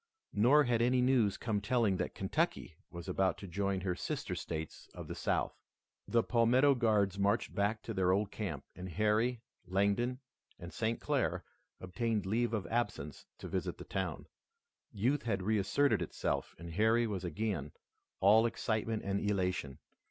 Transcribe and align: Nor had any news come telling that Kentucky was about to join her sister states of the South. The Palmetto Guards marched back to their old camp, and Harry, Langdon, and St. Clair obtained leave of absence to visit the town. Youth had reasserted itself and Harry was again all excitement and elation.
Nor 0.33 0.63
had 0.63 0.81
any 0.81 0.99
news 0.99 1.37
come 1.37 1.61
telling 1.61 1.97
that 1.97 2.15
Kentucky 2.15 2.73
was 2.89 3.07
about 3.07 3.37
to 3.37 3.47
join 3.47 3.81
her 3.81 3.93
sister 3.95 4.33
states 4.33 4.89
of 4.95 5.07
the 5.07 5.13
South. 5.13 5.53
The 6.07 6.23
Palmetto 6.23 6.73
Guards 6.73 7.19
marched 7.19 7.53
back 7.53 7.83
to 7.83 7.93
their 7.93 8.11
old 8.11 8.31
camp, 8.31 8.65
and 8.75 8.89
Harry, 8.89 9.43
Langdon, 9.67 10.19
and 10.57 10.73
St. 10.73 10.99
Clair 10.99 11.43
obtained 11.79 12.25
leave 12.25 12.51
of 12.55 12.65
absence 12.65 13.27
to 13.37 13.47
visit 13.47 13.77
the 13.77 13.83
town. 13.85 14.25
Youth 14.91 15.21
had 15.21 15.43
reasserted 15.43 16.01
itself 16.01 16.55
and 16.57 16.71
Harry 16.71 17.05
was 17.05 17.23
again 17.23 17.71
all 18.21 18.47
excitement 18.47 19.03
and 19.03 19.19
elation. 19.21 19.77